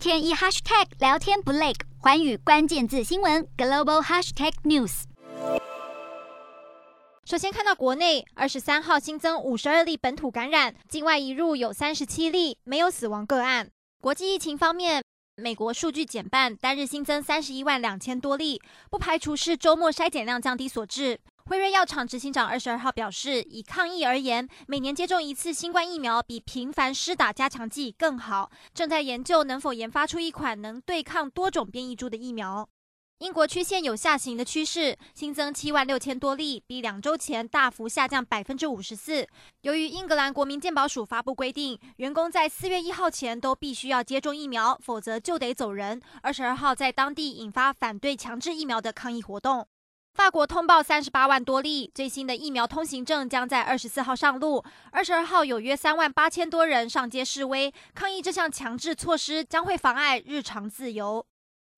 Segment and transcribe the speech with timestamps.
[0.00, 5.02] 天一 hashtag 聊天不累，寰宇关键字新闻 global hashtag news。
[7.26, 13.68] 首先看到国内，二十三号新增五十二例本土感染，境外移入有三十七例，没有死亡个案。
[14.00, 15.04] 国际疫情方面，
[15.36, 18.58] 美国数据减半，单日新增三十一万两千多例，
[18.90, 21.20] 不排除是周末筛检量降低所致。
[21.50, 28.52] 辉瑞药厂执行长二十二号表示，以抗疫而言，每年接种一次新冠疫苗比频繁施打加强剂更好。
[28.72, 32.68] 正在研究能否研发出一款能对抗多种变异株的疫苗。
[33.18, 39.26] 英国曲线有下行的趋势，新增七万六千多例，比两周前大幅下降百分之五十四。
[39.62, 46.00] 由于英格兰国民健保署发布规定，员工在四月一号前都必须要接种疫苗，否则就得走人。
[46.22, 49.66] 二十二号在当地引发反对强制疫苗的抗议活动。
[50.12, 54.62] 法国通报三十八万多例，最新的疫苗通行证将在二十四号上路。
[54.90, 61.24] 二十二号有约三万八千多人上街示威，抗议这项强制措施将会妨碍日常自由。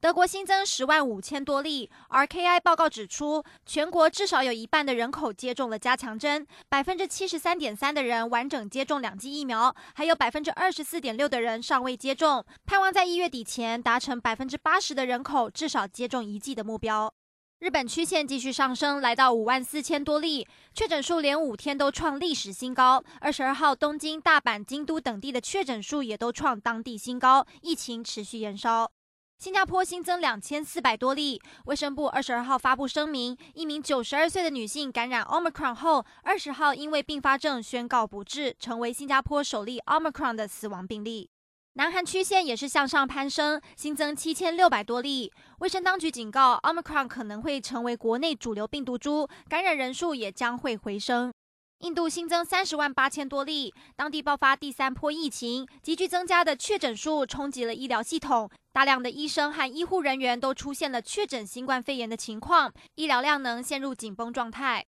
[0.01, 17.15] 德国新增十万五千多例，RKI 报告指出，全国至少有一半的人口接种了加强针，百分之七十三点三的人完整接种两剂疫苗，还有百分之二十四点六的人尚未接种，盼望在一月底前达成百分之八十的人口至少接种一剂的目标。
[17.63, 23.01] 日本曲线继续上升，来到五万四千多例，确诊数连五天都创历史新高。
[23.21, 28.91] 二十二号，东京、大阪、京都等地的确诊数也都创当地新高，疫情持续延烧。
[29.39, 41.31] 新加坡新增两千四百多例，卫生部二十二号发布声明，一名九十二岁的女性感染 Omicron 后，二十号因为并发症宣告不治，成为新加坡首例 Omicron 的死亡病例。
[41.75, 45.33] 南韩曲线也是向上攀升，新增七千六百多例。
[45.61, 51.33] 卫生当局警告，Omicron 可能会成为国内主流病毒株，感染人数也将会回升。
[51.79, 64.85] 印度新增三十万八千多例，当地爆发第三波疫情，急剧增加的确诊数冲击了医疗系统，大量的医生和医护人员都出现了确诊新冠肺炎的情况，医疗量能陷入紧绷状态。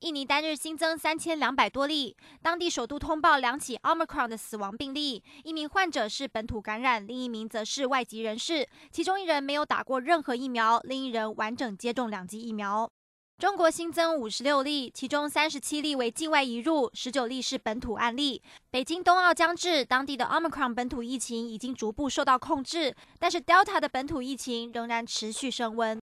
[0.00, 12.90] 印尼单日新增三千两百多例，当地首度通报两起 Omicron 的死亡病例，一名患者是本土感染，另一名则是外籍人士，其中一人没有打过任何疫苗，另一人完整接种两剂疫苗。
[13.38, 18.42] 中国新增五十六例，其中三十七例为境外移入，十九例是本土案例。
[18.70, 25.98] 北京冬奥将至，当地的 Omicron 本土疫情已经逐步受到控制，但是 Delta 的本土疫情仍然持续升温。